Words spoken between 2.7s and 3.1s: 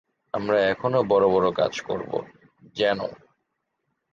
জেনো।